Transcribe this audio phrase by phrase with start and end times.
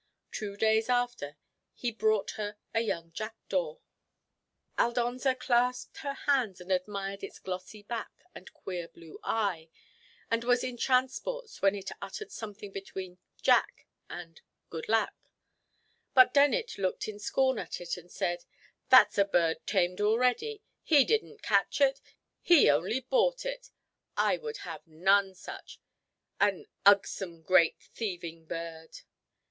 [0.31, 1.37] Two days after
[1.75, 3.77] he brought her a young jackdaw.
[4.75, 9.69] Aldonza clasped her hands and admired its glossy back and queer blue eye,
[10.31, 14.41] and was in transports when it uttered something between "Jack" and
[14.71, 15.13] "good lack."
[16.15, 18.43] But Dennet looked in scorn at it, and said,
[18.89, 20.63] "That's a bird tamed already.
[20.81, 22.01] He didn't catch it.
[22.41, 23.69] He only bought it!
[24.17, 25.79] I would have none such!
[26.39, 29.01] An ugsome great thieving bird!"